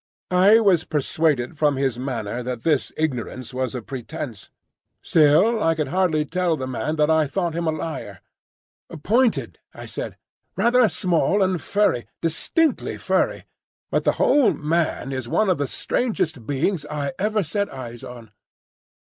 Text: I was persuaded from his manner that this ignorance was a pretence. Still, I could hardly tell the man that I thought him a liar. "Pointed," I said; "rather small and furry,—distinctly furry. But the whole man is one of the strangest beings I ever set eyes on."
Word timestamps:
I 0.31 0.59
was 0.59 0.83
persuaded 0.83 1.59
from 1.59 1.75
his 1.75 1.99
manner 1.99 2.41
that 2.41 2.63
this 2.63 2.91
ignorance 2.97 3.53
was 3.53 3.75
a 3.75 3.83
pretence. 3.83 4.49
Still, 5.03 5.61
I 5.61 5.75
could 5.75 5.89
hardly 5.89 6.25
tell 6.25 6.57
the 6.57 6.65
man 6.65 6.95
that 6.95 7.11
I 7.11 7.27
thought 7.27 7.53
him 7.53 7.67
a 7.67 7.71
liar. 7.71 8.21
"Pointed," 9.03 9.59
I 9.75 9.85
said; 9.85 10.17
"rather 10.57 10.89
small 10.89 11.43
and 11.43 11.61
furry,—distinctly 11.61 12.97
furry. 12.97 13.43
But 13.91 14.03
the 14.03 14.13
whole 14.13 14.53
man 14.55 15.11
is 15.11 15.29
one 15.29 15.51
of 15.51 15.59
the 15.59 15.67
strangest 15.67 16.47
beings 16.47 16.83
I 16.89 17.13
ever 17.19 17.43
set 17.43 17.71
eyes 17.71 18.03
on." 18.03 18.31